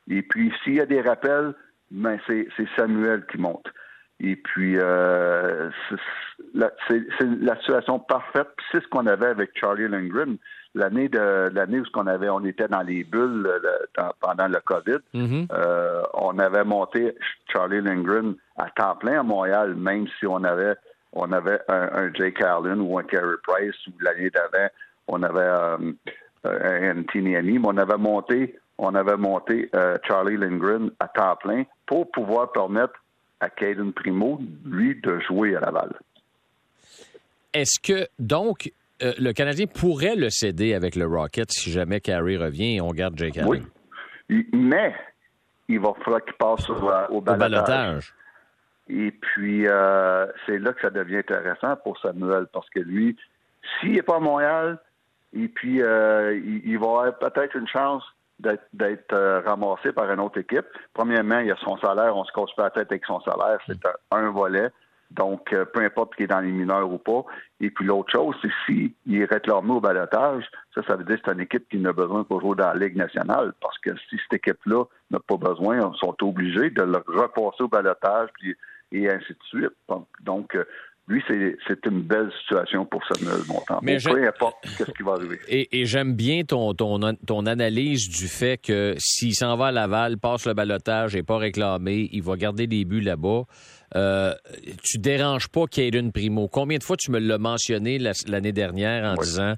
Et 0.09 0.21
puis, 0.23 0.51
s'il 0.63 0.75
y 0.75 0.81
a 0.81 0.85
des 0.85 1.01
rappels, 1.01 1.53
ben 1.91 2.17
c'est 2.27 2.47
Samuel 2.77 3.25
qui 3.31 3.38
monte. 3.38 3.67
Et 4.23 4.35
puis, 4.35 4.77
euh, 4.77 5.69
c'est 6.53 7.25
la 7.41 7.55
situation 7.57 7.99
parfaite. 7.99 8.49
C'est 8.71 8.81
ce 8.81 8.88
qu'on 8.88 9.07
avait 9.07 9.27
avec 9.27 9.51
Charlie 9.55 9.88
Lindgren 9.88 10.38
l'année 10.75 11.09
de 11.09 11.49
l'année 11.53 11.79
où 11.79 11.85
on 11.95 12.07
avait, 12.07 12.29
on 12.29 12.45
était 12.45 12.67
dans 12.67 12.81
les 12.81 13.03
bulles 13.03 13.47
euh, 13.47 14.09
pendant 14.19 14.47
le 14.47 14.59
COVID. 14.63 14.99
Mm-hmm. 15.13 15.47
euh, 15.51 16.03
on 16.13 16.38
avait 16.39 16.63
monté 16.63 17.15
Charlie 17.51 17.81
Lindgren 17.81 18.35
à 18.57 18.69
temps 18.69 18.95
plein 18.95 19.19
à 19.19 19.23
Montréal, 19.23 19.75
même 19.75 20.07
si 20.19 20.25
on 20.25 20.44
avait 20.44 20.75
on 21.13 21.31
avait 21.33 21.59
un, 21.67 22.13
Jake 22.13 22.41
Allen 22.41 22.79
ou 22.79 22.97
un 22.97 23.03
Carey 23.03 23.35
Price 23.44 23.75
ou 23.87 23.91
l'année 23.99 24.29
d'avant 24.29 24.69
on 25.07 25.23
avait 25.23 25.41
euh, 25.41 25.94
un 26.45 26.99
Anthony 26.99 27.35
mais 27.41 27.59
on 27.65 27.77
avait 27.77 27.97
monté 27.97 28.57
on 28.81 28.95
avait 28.95 29.18
monté 29.18 29.69
euh, 29.75 29.98
Charlie 30.07 30.38
Lindgren 30.38 30.92
à 31.00 31.07
temps 31.07 31.36
plein 31.36 31.63
pour 31.86 32.10
pouvoir 32.12 32.51
permettre 32.51 32.94
à 33.39 33.50
Caden 33.50 33.94
Primo, 33.94 34.39
lui, 34.66 35.00
de 35.01 35.19
jouer 35.19 35.56
à 35.56 35.60
Laval. 35.62 35.94
Est-ce 37.54 37.80
que, 37.80 38.07
donc, 38.19 38.72
euh, 39.04 39.13
le 39.19 39.33
Canadien 39.33 39.68
pourrait 39.68 40.16
le 40.16 40.30
céder 40.30 40.74
avec 40.74 40.95
le 40.95 41.06
Rocket 41.06 41.51
si 41.51 41.72
jamais 41.72 42.00
Carey 42.00 42.38
revient 42.38 42.78
et 42.78 42.81
on 42.81 42.92
garde 42.92 43.18
Jake 43.18 43.38
Allen? 43.38 43.66
Oui, 44.30 44.48
mais 44.54 44.95
il 45.68 45.80
va 45.80 45.94
falloir 46.04 46.24
qu'il 46.24 46.33
passe 46.33 46.69
au, 46.69 47.22
balotage. 47.22 48.13
Et 48.89 49.12
puis, 49.12 49.68
euh, 49.68 50.25
c'est 50.45 50.60
là 50.60 50.74
que 50.74 50.81
ça 50.81 50.89
devient 50.89 51.18
intéressant 51.18 51.75
pour 51.78 52.00
Samuel, 52.00 52.48
parce 52.51 52.69
que 52.69 52.80
lui, 52.80 53.16
s'il 53.80 53.94
n'est 53.94 54.01
pas 54.01 54.18
à 54.18 54.19
Montréal, 54.19 54.80
et 55.33 55.48
puis 55.48 55.81
euh, 55.81 56.38
il, 56.66 56.78
va 56.78 56.88
avoir 56.88 57.18
peut-être 57.18 57.56
une 57.56 57.68
chance 57.68 58.04
d'être 58.42 59.44
ramassé 59.45 59.92
par 59.92 60.12
une 60.12 60.19
autre 60.19 60.40
équipe. 60.40 60.66
Premièrement, 60.94 61.40
il 61.40 61.48
y 61.48 61.52
a 61.52 61.57
son 61.57 61.78
salaire, 61.78 62.16
on 62.16 62.24
se 62.26 62.31
casse 62.31 62.54
pas 62.56 62.64
la 62.64 62.69
tête 62.71 62.92
avec 62.92 63.06
son 63.06 63.19
salaire, 63.21 63.60
c'est 63.68 63.80
un 64.12 64.31
volet. 64.31 64.69
Donc, 65.12 65.52
euh, 65.52 65.66
peu 65.66 65.81
importe 65.81 66.16
qu'il 66.16 66.24
est 66.24 66.28
dans 66.28 66.40
les 66.40 66.52
mineurs 66.52 66.90
ou 66.90 66.98
pas. 66.98 67.26
Et 67.60 67.69
puis 67.69 67.86
l'autre 67.86 68.12
chose, 68.12 68.36
c'est 68.42 68.52
s'il 68.66 68.94
est 69.14 69.26
réclamé 69.26 69.71
au 69.71 69.81
balotage, 69.81 70.45
ça, 70.74 70.81
ça 70.88 70.95
veut 70.95 71.04
dire 71.04 71.18
que 71.18 71.24
c'est 71.26 71.33
une 71.33 71.42
équipe 71.42 71.68
qui 71.69 71.78
n'a 71.80 71.92
besoin 71.92 72.24
pour 72.24 72.40
jouer 72.40 72.56
dans 72.56 72.68
la 72.68 72.76
Ligue 72.76 72.95
nationale. 72.95 73.54
Parce 73.62 73.78
que 73.80 73.92
si 74.10 74.18
cette 74.18 74.33
équipe-là 74.33 74.86
n'a 75.10 75.19
pas 75.19 75.38
besoin, 75.38 75.78
ils 75.78 76.00
sont 76.00 76.16
obligés 76.21 76.69
de 76.69 76.83
le 76.83 77.04
repasser 77.07 77.64
au 77.64 77.68
balotage 77.68 78.30
et 78.94 79.10
ainsi 79.10 79.33
de 79.33 79.44
suite. 79.44 79.71
Donc, 80.21 80.56
euh, 80.56 80.64
lui, 81.11 81.23
c'est 81.68 81.85
une 81.85 82.01
belle 82.01 82.31
situation 82.41 82.85
pour 82.85 83.01
Samuel 83.06 83.41
Montembeau. 83.47 83.81
Mais 83.83 83.97
peu 83.97 84.27
importe 84.27 84.65
ce 84.65 84.83
qui 84.83 85.03
va 85.03 85.13
arriver. 85.13 85.39
Et, 85.47 85.85
j'aime 85.85 86.13
bien 86.13 86.44
ton, 86.44 86.73
ton, 86.73 86.99
ton, 87.27 87.45
analyse 87.45 88.07
du 88.09 88.27
fait 88.27 88.57
que 88.57 88.95
s'il 88.97 89.35
s'en 89.35 89.57
va 89.57 89.68
à 89.68 89.71
Laval, 89.71 90.18
passe 90.18 90.45
le 90.45 90.53
balotage, 90.53 91.15
et 91.15 91.23
pas 91.23 91.37
réclamé, 91.37 92.09
il 92.11 92.23
va 92.23 92.37
garder 92.37 92.68
des 92.68 92.85
buts 92.85 93.01
là-bas. 93.01 93.44
Euh, 93.95 94.33
tu 94.83 94.99
déranges 94.99 95.49
pas 95.49 95.65
Caden 95.68 96.11
Primo. 96.11 96.47
Combien 96.47 96.77
de 96.77 96.83
fois 96.83 96.95
tu 96.97 97.11
me 97.11 97.19
l'as 97.19 97.37
mentionné 97.37 97.99
l'année 97.99 98.53
dernière 98.53 99.03
en 99.03 99.15
disant 99.15 99.56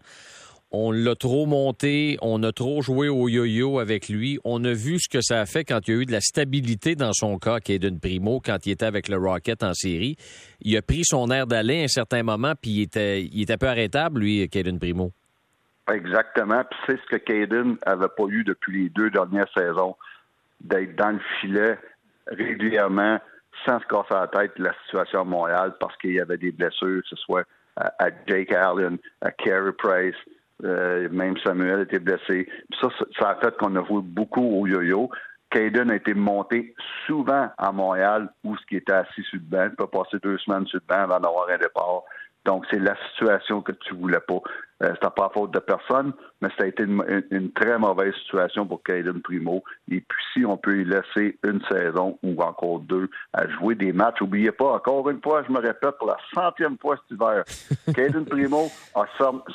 on 0.74 0.92
l'a 0.92 1.16
trop 1.16 1.46
monté, 1.46 2.18
on 2.24 2.42
a 2.42 2.52
trop 2.52 2.82
joué 2.82 3.08
au 3.08 3.30
yo-yo 3.30 3.78
avec 3.78 4.10
lui. 4.10 4.40
On 4.44 4.64
a 4.66 4.74
vu 4.74 4.98
ce 5.00 5.08
que 5.08 5.22
ça 5.22 5.40
a 5.40 5.46
fait 5.46 5.64
quand 5.64 5.88
il 5.88 5.94
y 5.94 5.98
a 5.98 6.02
eu 6.02 6.06
de 6.08 6.12
la 6.12 6.20
stabilité 6.20 6.96
dans 6.96 7.14
son 7.14 7.38
cas, 7.38 7.60
Caden 7.60 8.00
Primo, 8.00 8.42
quand 8.44 8.66
il 8.66 8.72
était 8.72 8.88
avec 8.88 9.08
le 9.08 9.18
Rocket 9.18 9.64
en 9.64 9.76
série. 9.76 10.18
Il 10.62 10.76
a 10.76 10.82
pris 10.82 11.04
son 11.06 11.30
air 11.30 11.46
d'aller 11.46 11.82
à 11.82 11.84
un 11.84 11.88
certain 11.88 12.24
moment, 12.24 12.54
puis 12.60 12.72
il 12.72 12.82
était, 12.82 13.22
il 13.22 13.44
était 13.44 13.58
peu 13.58 13.68
arrêtable, 13.68 14.22
lui, 14.22 14.50
Caden 14.50 14.80
Primo. 14.80 15.12
Exactement. 15.92 16.64
C'est 16.88 17.00
ce 17.00 17.06
que 17.06 17.18
Caden 17.18 17.78
avait 17.86 18.08
pas 18.08 18.26
eu 18.30 18.44
depuis 18.44 18.84
les 18.84 18.90
deux 18.90 19.12
dernières 19.12 19.52
saisons, 19.56 19.96
d'être 20.60 20.96
dans 20.96 21.12
le 21.12 21.22
filet 21.40 21.78
régulièrement, 22.28 23.20
sans 23.66 23.80
se 23.80 23.86
casser 23.86 24.14
la 24.14 24.28
tête 24.28 24.58
la 24.58 24.74
situation 24.86 25.22
à 25.22 25.24
Montréal 25.24 25.76
parce 25.80 25.96
qu'il 25.98 26.14
y 26.14 26.20
avait 26.20 26.38
des 26.38 26.52
blessures, 26.52 27.02
que 27.04 27.10
ce 27.10 27.16
soit 27.18 27.44
à, 27.76 28.10
Jake 28.28 28.52
Allen, 28.52 28.98
à 29.22 29.32
Carey 29.32 29.72
Price, 29.78 30.16
euh, 30.64 31.10
même 31.12 31.38
Samuel 31.44 31.82
était 31.82 32.00
blessé. 32.00 32.48
Ça, 32.80 32.88
ça 33.20 33.30
a 33.30 33.36
fait 33.36 33.56
qu'on 33.58 33.76
a 33.76 33.82
vu 33.82 34.02
beaucoup 34.02 34.42
au 34.42 34.68
yo-yo. 34.68 35.10
Caden 35.50 35.92
a 35.92 35.96
été 35.96 36.14
monté 36.14 36.74
souvent 37.06 37.50
à 37.58 37.72
Montréal 37.72 38.30
où 38.44 38.58
ce 38.58 38.66
qui 38.66 38.78
était 38.78 38.94
assis 38.94 39.24
sur 39.24 39.40
le 39.40 39.46
banc. 39.46 39.70
Il 39.70 39.76
peut 39.76 39.88
passer 39.88 40.18
deux 40.24 40.38
semaines 40.40 40.66
sur 40.66 40.80
le 40.80 40.86
banc 40.88 41.04
avant 41.04 41.20
d'avoir 41.20 41.50
un 41.50 41.58
départ. 41.58 42.04
Donc, 42.46 42.66
c'est 42.70 42.80
la 42.80 42.96
situation 43.10 43.62
que 43.62 43.72
tu 43.72 43.94
voulais 43.96 44.20
pas. 44.20 44.42
Euh, 44.84 44.92
C'était 44.96 45.14
pas 45.16 45.32
faute 45.34 45.52
de 45.52 45.60
personne, 45.60 46.12
mais 46.42 46.50
ça 46.58 46.66
a 46.66 46.68
été 46.68 46.84
une, 46.84 47.52
très 47.54 47.78
mauvaise 47.78 48.14
situation 48.16 48.66
pour 48.66 48.84
Caden 48.84 49.22
Primo. 49.22 49.64
Et 49.90 50.02
puis, 50.02 50.24
si 50.34 50.46
on 50.46 50.58
peut 50.58 50.82
y 50.82 50.84
laisser 50.84 51.38
une 51.44 51.62
saison 51.72 52.18
ou 52.22 52.42
encore 52.42 52.80
deux 52.80 53.10
à 53.34 53.48
jouer 53.48 53.76
des 53.76 53.94
matchs, 53.94 54.20
n'oubliez 54.20 54.52
pas, 54.52 54.74
encore 54.74 55.10
une 55.10 55.22
fois, 55.22 55.44
je 55.48 55.54
me 55.54 55.60
répète 55.60 55.98
pour 55.98 56.08
la 56.08 56.18
centième 56.34 56.78
fois 56.78 56.98
cet 56.98 57.18
hiver, 57.18 57.44
Caden 57.96 58.26
Primo 58.26 58.70
a 58.96 59.06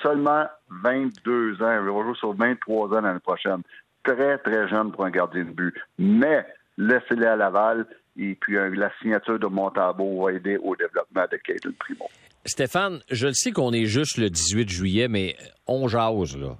seulement 0.02 0.46
22 0.82 1.62
ans. 1.62 1.78
Il 1.82 1.90
va 1.90 2.02
jouer 2.02 2.14
sur 2.14 2.32
23 2.32 2.96
ans 2.96 3.00
l'année 3.02 3.18
prochaine. 3.20 3.62
Très, 4.04 4.38
très 4.38 4.68
jeune 4.68 4.92
pour 4.92 5.04
un 5.04 5.10
gardien 5.10 5.44
de 5.44 5.50
but. 5.50 5.74
Mais, 5.98 6.46
laissez-les 6.78 7.26
à 7.26 7.36
Laval 7.36 7.86
et 8.16 8.34
puis 8.34 8.54
la 8.54 8.90
signature 9.00 9.38
de 9.38 9.46
Montabo 9.46 10.24
va 10.24 10.32
aider 10.32 10.56
au 10.56 10.74
développement 10.74 11.24
de 11.30 11.36
Caden 11.36 11.72
Primo. 11.74 12.08
Stéphane, 12.48 13.00
je 13.10 13.28
le 13.28 13.32
sais 13.34 13.52
qu'on 13.52 13.72
est 13.72 13.86
juste 13.86 14.18
le 14.18 14.30
18 14.30 14.68
juillet, 14.68 15.08
mais 15.08 15.36
on 15.66 15.88
jase, 15.88 16.36
là. 16.36 16.56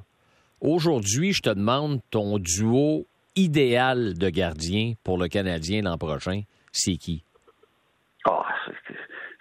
Aujourd'hui, 0.60 1.32
je 1.32 1.42
te 1.42 1.50
demande 1.50 2.00
ton 2.10 2.38
duo 2.38 3.06
idéal 3.36 4.14
de 4.18 4.28
gardien 4.28 4.94
pour 5.04 5.18
le 5.18 5.28
Canadien 5.28 5.82
l'an 5.82 5.96
prochain. 5.96 6.42
C'est 6.72 6.96
qui? 6.96 7.24
Ah, 8.28 8.44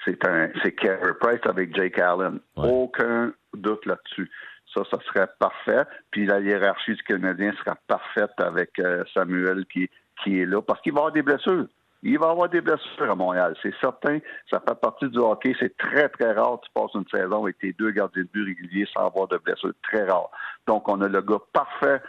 c'est 0.06 0.26
un 0.28 0.50
c'est 0.64 0.74
Carey 0.74 1.14
Price 1.20 1.42
avec 1.46 1.76
Jake 1.76 2.00
Allen. 2.00 2.40
Aucun 2.56 3.34
doute 3.54 3.86
là-dessus. 3.86 4.30
Ça, 4.74 4.84
ça 4.92 5.00
serait 5.08 5.28
parfait. 5.40 5.84
Puis 6.12 6.26
la 6.26 6.40
hiérarchie 6.40 6.94
du 6.94 7.04
Canadien 7.04 7.52
sera 7.54 7.76
parfaite 7.88 8.32
avec 8.38 8.78
euh, 8.80 9.04
Samuel 9.14 9.66
qui, 9.66 9.90
qui 10.24 10.40
est 10.40 10.46
là 10.46 10.62
parce 10.62 10.82
qu'il 10.82 10.94
va 10.94 11.00
avoir 11.00 11.14
des 11.14 11.24
blessures. 11.24 11.66
Il 12.10 12.18
va 12.20 12.28
y 12.28 12.30
avoir 12.30 12.48
des 12.48 12.62
blessures 12.62 13.12
à 13.12 13.16
Montréal, 13.16 13.54
c'est 13.62 13.74
certain. 13.82 14.20
Ça 14.50 14.62
fait 14.66 14.80
partie 14.80 15.10
du 15.10 15.18
hockey. 15.18 15.54
C'est 15.60 15.76
très, 15.76 16.08
très 16.08 16.32
rare 16.32 16.62
tu 16.62 16.72
passes 16.74 16.94
une 16.94 17.06
saison 17.14 17.44
avec 17.44 17.58
tes 17.58 17.74
deux 17.74 17.92
gardiens 17.92 18.22
de 18.22 18.30
but 18.32 18.46
réguliers 18.46 18.88
sans 18.94 19.08
avoir 19.08 19.28
de 19.28 19.38
blessures. 19.38 19.74
Très 19.84 20.06
rare. 20.06 20.32
Donc, 20.68 20.88
on 20.88 21.02
a 21.02 21.10
le 21.10 21.22
gars 21.22 21.42
parfait 21.52 22.02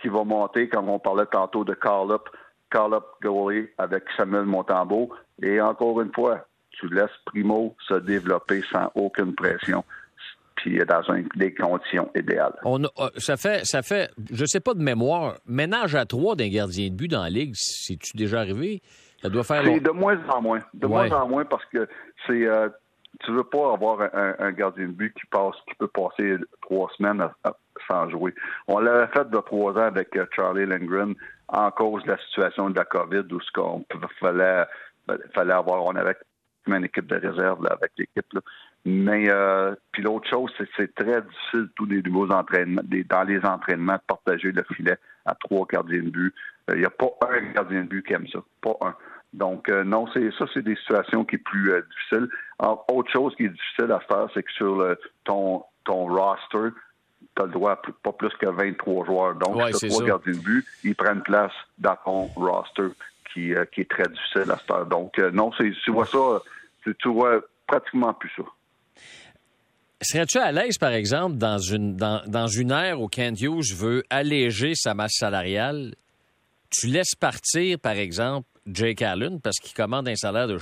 qui 0.00 0.06
va 0.06 0.22
monter, 0.22 0.68
comme 0.68 0.88
on 0.88 1.00
parlait 1.00 1.26
tantôt 1.26 1.64
de 1.64 1.74
Carl-Up, 1.74 2.28
Carl-Up 2.70 3.04
goalie 3.20 3.66
avec 3.78 4.04
Samuel 4.16 4.44
Montambeau. 4.44 5.10
Et 5.42 5.60
encore 5.60 6.00
une 6.00 6.14
fois, 6.14 6.46
tu 6.70 6.86
laisses 6.86 7.18
Primo 7.26 7.74
se 7.88 7.94
développer 7.94 8.62
sans 8.70 8.92
aucune 8.94 9.34
pression 9.34 9.84
puis 10.64 10.78
dans 10.78 11.02
des 11.36 11.52
conditions 11.52 12.10
idéales. 12.14 12.54
On 12.64 12.82
euh, 12.82 12.88
ça 13.18 13.36
fait, 13.36 13.66
ça 13.66 13.82
fait, 13.82 14.10
je 14.32 14.46
sais 14.46 14.60
pas 14.60 14.72
de 14.72 14.82
mémoire, 14.82 15.34
ménage 15.46 15.94
à 15.94 16.06
trois 16.06 16.36
d'un 16.36 16.48
gardien 16.48 16.88
de 16.88 16.94
but 16.94 17.08
dans 17.08 17.22
la 17.22 17.28
ligue, 17.28 17.52
c'est-tu 17.54 18.16
déjà 18.16 18.40
arrivé? 18.40 18.80
Ça 19.20 19.28
doit 19.28 19.44
faire. 19.44 19.62
C'est 19.62 19.80
de 19.80 19.90
moins 19.90 20.18
en 20.28 20.40
moins. 20.40 20.60
De 20.72 20.86
moins 20.86 21.10
en 21.12 21.28
moins 21.28 21.44
parce 21.44 21.64
que 21.66 21.86
c'est. 22.26 22.46
Euh, 22.46 22.68
tu 23.20 23.30
veux 23.30 23.44
pas 23.44 23.74
avoir 23.74 24.00
un, 24.12 24.50
gardien 24.52 24.86
de 24.86 24.92
but 24.92 25.14
qui 25.14 25.26
passe, 25.26 25.54
qui 25.68 25.74
peut 25.78 25.86
passer 25.86 26.36
trois 26.62 26.90
semaines 26.96 27.28
sans 27.88 28.10
jouer. 28.10 28.34
On 28.66 28.80
l'avait 28.80 29.06
fait 29.12 29.30
de 29.30 29.38
trois 29.38 29.72
ans 29.74 29.86
avec 29.86 30.16
euh, 30.16 30.26
Charlie 30.34 30.66
Lindgren 30.66 31.14
en 31.48 31.70
cause 31.70 32.02
de 32.04 32.08
la 32.08 32.18
situation 32.18 32.70
de 32.70 32.76
la 32.76 32.84
COVID 32.84 33.22
où 33.30 33.40
ce 33.40 33.52
qu'on 33.52 33.84
fallait, 34.18 34.64
fallait 35.32 35.52
avoir, 35.52 35.84
on 35.84 35.94
avait 35.94 36.16
une 36.66 36.84
équipe 36.84 37.06
de 37.06 37.16
réserve 37.16 37.64
avec 37.70 37.92
l'équipe. 37.98 38.26
Mais 38.84 39.30
euh, 39.30 39.74
puis 39.92 40.02
l'autre 40.02 40.28
chose, 40.28 40.50
c'est 40.58 40.64
que 40.64 40.72
c'est 40.76 40.94
très 40.94 41.22
difficile 41.22 41.68
tous 41.74 41.86
les 41.86 42.02
nouveaux 42.02 42.30
entraînements, 42.30 42.82
dans 42.84 43.22
les 43.22 43.42
entraînements, 43.44 43.94
de 43.94 44.02
partager 44.06 44.52
le 44.52 44.62
filet 44.74 44.98
à 45.24 45.34
trois 45.34 45.66
gardiens 45.70 46.02
de 46.02 46.10
but. 46.10 46.34
Il 46.68 46.74
euh, 46.74 46.78
n'y 46.78 46.84
a 46.84 46.90
pas 46.90 47.10
un 47.30 47.52
gardien 47.52 47.84
de 47.84 47.88
but 47.88 48.06
qui 48.06 48.12
aime 48.12 48.28
ça, 48.28 48.40
pas 48.60 48.76
un. 48.82 48.94
Donc 49.32 49.70
euh, 49.70 49.84
non, 49.84 50.06
c'est 50.12 50.30
ça, 50.38 50.44
c'est 50.52 50.62
des 50.62 50.76
situations 50.76 51.24
qui 51.24 51.36
sont 51.36 51.42
plus 51.44 51.72
difficiles. 51.90 52.28
autre 52.88 53.10
chose 53.10 53.34
qui 53.36 53.44
est 53.44 53.48
difficile 53.48 53.90
à 53.90 54.00
faire, 54.00 54.28
c'est 54.34 54.42
que 54.42 54.52
sur 54.52 54.76
le, 54.76 54.98
ton 55.24 55.64
ton 55.84 56.06
roster, 56.06 56.74
tu 57.36 57.42
as 57.42 57.46
le 57.46 57.52
droit 57.52 57.72
à 57.72 57.76
pas 57.76 58.12
plus 58.12 58.32
que 58.38 58.46
23 58.46 59.06
joueurs. 59.06 59.34
Donc, 59.34 59.60
si 59.74 59.88
trois 59.88 60.04
gardiens 60.04 60.32
de 60.32 60.38
but, 60.38 60.64
ils 60.82 60.94
prennent 60.94 61.22
place 61.22 61.52
dans 61.78 61.96
ton 62.04 62.26
roster 62.36 62.88
qui, 63.32 63.52
qui 63.72 63.80
est 63.82 63.90
très 63.90 64.08
difficile 64.08 64.50
à 64.50 64.56
faire. 64.56 64.86
Donc, 64.86 65.18
non, 65.18 65.52
c'est, 65.58 65.70
tu 65.84 65.90
vois 65.90 66.06
ça, 66.06 66.40
tu 66.98 67.08
vois 67.08 67.40
pratiquement 67.66 68.14
plus 68.14 68.30
ça. 68.36 68.44
Serais-tu 70.02 70.38
à 70.38 70.52
l'aise, 70.52 70.76
par 70.76 70.92
exemple, 70.92 71.36
dans 71.36 71.58
une, 71.58 71.96
dans, 71.96 72.22
dans 72.26 72.46
une 72.46 72.72
ère 72.72 73.00
où 73.00 73.08
Kent 73.08 73.40
Hughes 73.40 73.74
veut 73.74 74.04
alléger 74.10 74.74
sa 74.74 74.92
masse 74.92 75.14
salariale? 75.18 75.94
Tu 76.70 76.88
laisses 76.88 77.14
partir, 77.14 77.78
par 77.78 77.92
exemple, 77.92 78.46
Jake 78.66 79.02
Allen, 79.02 79.40
parce 79.40 79.58
qu'il 79.58 79.72
commande 79.74 80.08
un 80.08 80.16
salaire 80.16 80.48
de 80.48 80.58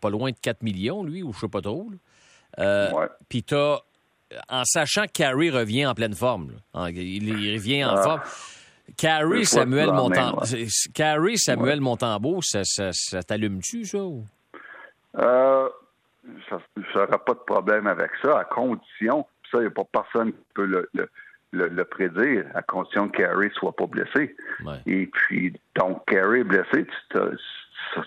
pas 0.00 0.10
loin 0.10 0.30
de 0.30 0.36
4 0.40 0.62
millions, 0.62 1.02
lui, 1.02 1.22
ou 1.22 1.32
je 1.32 1.40
sais 1.40 1.48
pas 1.48 1.60
trop. 1.60 1.90
Euh, 2.58 2.90
Puis 3.28 3.42
t'as, 3.42 3.78
en 4.48 4.64
sachant 4.64 5.06
que 5.06 5.12
Carey 5.12 5.50
revient 5.50 5.86
en 5.86 5.94
pleine 5.94 6.14
forme, 6.14 6.52
il, 6.74 7.54
revient 7.54 7.84
en 7.84 7.96
ah. 7.96 8.02
forme. 8.02 8.20
Carey, 8.96 9.44
Samuel. 9.44 9.90
Carey, 10.92 11.36
Samuel 11.36 11.80
Montambeau, 11.80 12.42
ça, 12.42 12.60
ça, 12.64 12.90
ça 12.92 13.22
t'allume-tu, 13.22 13.86
ça? 13.86 13.98
Euh, 15.16 15.68
ça 16.48 16.58
n'aura 16.94 17.24
pas 17.24 17.34
de 17.34 17.38
problème 17.46 17.86
avec 17.86 18.10
ça, 18.22 18.38
à 18.38 18.44
condition, 18.44 19.26
ça, 19.50 19.58
il 19.58 19.62
n'y 19.62 19.66
a 19.66 19.70
pas 19.70 19.84
personne 19.84 20.32
qui 20.32 20.44
peut 20.54 20.66
le, 20.66 20.88
le, 21.52 21.84
prédire, 21.84 22.46
à 22.54 22.62
condition 22.62 23.08
que 23.08 23.18
Carey 23.18 23.50
soit 23.54 23.74
pas 23.74 23.86
blessé. 23.86 24.36
Et 24.86 25.06
puis, 25.06 25.54
donc, 25.76 26.04
Carey 26.06 26.40
est 26.40 26.44
blessé, 26.44 26.86
tu 27.10 27.18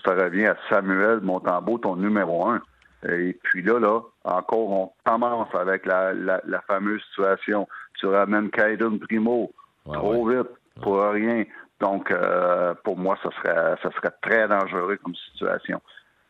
ça, 0.04 0.14
revient 0.14 0.46
à 0.46 0.56
Samuel 0.68 1.20
Montembeau, 1.20 1.78
ton 1.78 1.96
numéro 1.96 2.46
un. 2.46 2.60
Et 3.08 3.38
puis 3.44 3.62
là, 3.62 3.78
là, 3.78 4.00
encore, 4.24 4.70
on 4.70 4.92
commence 5.04 5.54
avec 5.54 5.86
la, 5.86 6.12
la, 6.12 6.60
fameuse 6.66 7.02
situation. 7.10 7.68
Tu 7.94 8.06
ramènes 8.06 8.50
Kaiden 8.50 8.98
Primo 8.98 9.52
trop 9.84 10.28
vite 10.28 10.48
pour 10.82 11.00
rien. 11.00 11.44
Donc, 11.80 12.10
euh, 12.10 12.74
pour 12.82 12.98
moi, 12.98 13.16
ça 13.22 13.30
serait, 13.36 13.76
ça 13.82 13.90
serait 13.92 14.12
très 14.20 14.48
dangereux 14.48 14.98
comme 15.02 15.14
situation. 15.32 15.80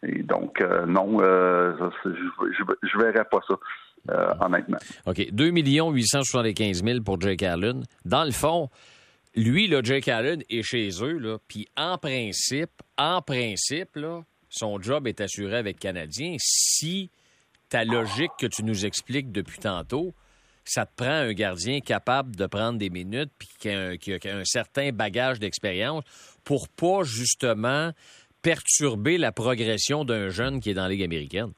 Et 0.07 0.23
donc, 0.23 0.61
euh, 0.61 0.87
non, 0.87 1.21
euh, 1.21 1.75
je 2.05 2.09
ne 2.09 3.03
verrais 3.03 3.25
pas 3.25 3.41
ça. 3.49 3.55
Euh, 4.11 4.33
honnêtement. 4.41 4.79
OK. 5.07 5.31
2 5.33 5.51
875 5.51 6.85
000 6.85 7.01
pour 7.03 7.21
Jake 7.21 7.43
Allen. 7.43 7.83
Dans 8.05 8.25
le 8.25 8.31
fond, 8.31 8.71
lui, 9.35 9.67
là, 9.67 9.81
Jake 9.83 10.09
Allen 10.09 10.43
est 10.49 10.63
chez 10.63 10.89
eux, 11.03 11.39
puis 11.49 11.69
en 11.77 11.99
principe, 11.99 12.71
en 12.97 13.21
principe, 13.23 13.97
là, 13.97 14.23
son 14.49 14.81
job 14.81 15.07
est 15.07 15.21
assuré 15.21 15.57
avec 15.57 15.79
Canadien. 15.79 16.37
Si 16.39 17.11
ta 17.69 17.85
logique 17.85 18.33
que 18.39 18.47
tu 18.47 18.65
nous 18.65 18.87
expliques 18.87 19.31
depuis 19.31 19.59
tantôt, 19.59 20.15
ça 20.65 20.87
te 20.87 20.95
prend 20.97 21.11
un 21.11 21.33
gardien 21.33 21.81
capable 21.81 22.37
de 22.37 22.47
prendre 22.47 22.79
des 22.79 22.91
minutes 22.91 23.31
puis 23.39 23.49
qui 23.59 23.69
a 23.71 24.37
un 24.37 24.45
certain 24.45 24.91
bagage 24.93 25.39
d'expérience 25.39 26.05
pour 26.45 26.69
pas 26.69 27.03
justement 27.05 27.93
perturber 28.43 29.19
la 29.19 29.33
progression 29.33 30.05
d'un 30.05 30.29
jeune 30.29 30.61
qui 30.61 30.71
est 30.71 30.75
dans 30.75 30.83
la 30.83 30.89
Ligue 30.91 31.05
américaine. 31.05 31.53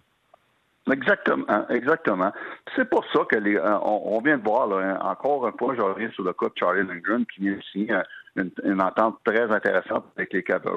Exactement, 0.90 1.68
exactement. 1.68 2.32
C'est 2.75 2.88
pour 2.88 3.04
ça 3.12 3.20
que 3.30 3.37
les, 3.37 3.56
euh, 3.56 4.20
vient 4.25 4.38
de 4.38 4.42
voir 4.42 4.66
là, 4.66 4.99
encore 5.04 5.46
un 5.46 5.52
point, 5.52 5.75
je 5.76 5.82
reviens 5.82 6.10
sur 6.10 6.25
le 6.25 6.32
cas 6.32 6.46
de 6.46 6.52
Charlie 6.56 6.87
Lindgren 6.87 7.25
qui 7.26 7.42
vient 7.42 7.56
de 7.56 7.62
signer 7.70 7.94
une, 8.37 8.82
entente 8.82 9.18
très 9.25 9.50
intéressante 9.50 10.04
avec 10.16 10.32
les 10.32 10.42
Capitals. 10.42 10.75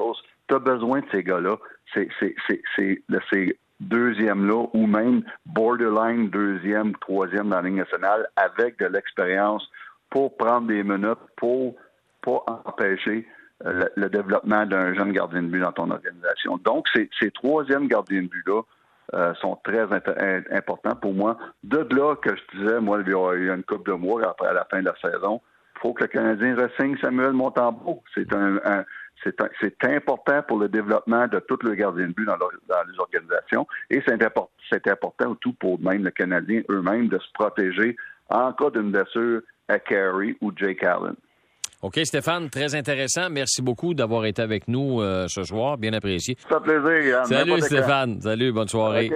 Tu 0.48 0.55
as 0.55 0.60
besoin 0.60 1.00
de 1.00 1.05
ces 1.12 1.24
gars-là. 1.24 1.57
C'est 1.93 2.10
ces 2.19 3.57
deuxièmes-là 3.79 4.67
ou 4.74 4.88
même 4.88 5.24
borderline 5.45 6.29
deuxième, 6.29 6.95
troisième 6.98 7.50
dans 7.50 7.62
la 7.62 7.69
Ligue 7.69 7.77
nationale 7.77 8.27
avec 8.36 8.77
de 8.79 8.88
l'expérience 8.88 9.67
pour 10.10 10.38
prendre 10.38 10.67
des 10.67 10.83
minutes, 10.83 11.19
pour 11.38 11.75
pas 12.22 12.43
empêcher 12.65 13.27
le, 13.63 14.10
développement 14.10 14.65
d'un 14.65 14.93
jeune 14.93 15.12
gardien 15.12 15.41
de 15.41 15.48
but 15.48 15.60
dans 15.60 15.72
ton 15.72 15.89
organisation. 15.89 16.58
Donc, 16.63 16.88
ces, 16.93 17.10
ces 17.20 17.32
troisièmes 17.32 17.88
gardiens 17.88 18.24
de 18.24 18.27
but-là 18.27 18.62
euh, 19.13 19.34
sont 19.36 19.58
très 19.63 19.86
importants 20.51 20.96
pour 20.96 21.13
moi. 21.13 21.38
De 21.63 21.88
là 21.96 22.15
que 22.15 22.36
je 22.36 22.58
disais, 22.58 22.79
moi, 22.79 23.01
il 23.05 23.12
y 23.12 23.50
a 23.50 23.53
une 23.53 23.63
couple 23.63 23.91
de 23.91 23.96
mois 23.96 24.27
après 24.27 24.48
à 24.48 24.53
la 24.53 24.65
fin 24.65 24.79
de 24.79 24.86
la 24.86 24.96
saison, 25.01 25.41
il 25.75 25.79
faut 25.82 25.93
que 25.93 26.03
le 26.03 26.08
Canadien 26.08 26.55
ressigne 26.55 26.98
Samuel 27.01 27.34
Montembeau. 27.34 28.01
C'est 28.15 28.34
un, 28.34 28.60
c'est 29.24 29.86
important 29.86 30.41
pour 30.48 30.60
le 30.60 30.67
développement 30.67 31.27
de 31.27 31.39
tout 31.39 31.58
le 31.63 31.75
gardien 31.75 32.08
de 32.08 32.13
but 32.13 32.25
dans, 32.25 32.36
les 32.36 33.00
organisations 33.00 33.67
et 33.89 34.01
c'est 34.05 34.22
important, 34.22 34.50
important 34.88 35.36
tout 35.36 35.53
pour 35.53 35.79
même 35.79 36.03
le 36.03 36.12
Canadien 36.12 36.62
eux-mêmes 36.70 37.08
de 37.08 37.17
se 37.17 37.32
protéger 37.34 37.96
en 38.29 38.51
cas 38.53 38.70
d'une 38.72 38.91
blessure 38.91 39.41
à 39.67 39.79
Carey 39.79 40.36
ou 40.41 40.51
Jake 40.55 40.84
Allen. 40.84 41.15
OK, 41.84 42.00
Stéphane, 42.06 42.50
très 42.50 42.75
intéressant. 42.75 43.30
Merci 43.30 43.62
beaucoup 43.62 43.94
d'avoir 43.94 44.25
été 44.25 44.42
avec 44.42 44.70
nous 44.70 45.02
euh, 45.02 45.25
ce 45.28 45.44
soir. 45.44 45.78
Bien 45.78 45.92
apprécié. 45.92 46.38
Ça 46.50 46.62
fait 46.62 46.80
plaisir, 46.80 47.10
Yann. 47.10 47.25
Salut, 47.25 47.60
Stéphane. 47.60 48.22
Salut, 48.22 48.54
bonne 48.54 48.70
soirée. 48.70 49.12